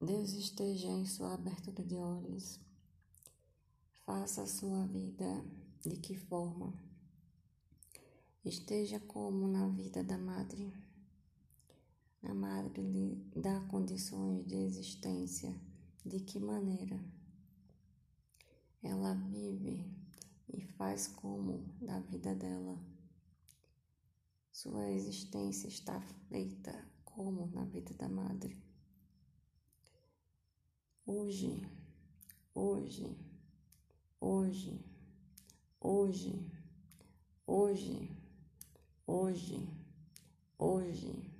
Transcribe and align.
Deus 0.00 0.32
esteja 0.32 0.86
em 0.86 1.04
sua 1.04 1.34
abertura 1.34 1.82
de 1.82 1.96
olhos. 1.96 2.60
Faça 4.06 4.42
a 4.42 4.46
sua 4.46 4.86
vida 4.86 5.44
de 5.84 5.96
que 5.96 6.16
forma? 6.16 6.72
Esteja 8.44 9.00
como 9.00 9.48
na 9.48 9.66
vida 9.66 10.04
da 10.04 10.16
madre. 10.16 10.72
A 12.22 12.32
madre 12.32 12.80
lhe 12.80 13.16
dá 13.34 13.60
condições 13.62 14.46
de 14.46 14.54
existência. 14.54 15.52
De 16.06 16.20
que 16.20 16.38
maneira? 16.38 17.04
Ela 18.80 19.14
vive 19.14 19.84
e 20.48 20.62
faz 20.62 21.08
como 21.08 21.58
da 21.82 21.98
vida 21.98 22.36
dela. 22.36 22.78
Sua 24.52 24.88
existência 24.90 25.66
está 25.66 26.00
feita 26.28 26.86
como 27.04 27.48
na 27.48 27.64
vida 27.64 27.92
da 27.94 28.08
madre. 28.08 28.68
Hoje, 31.08 31.66
hoje, 32.54 33.16
hoje, 34.20 34.78
hoje, 35.80 36.34
hoje, 37.46 38.10
hoje, 39.06 39.68
hoje 40.58 41.37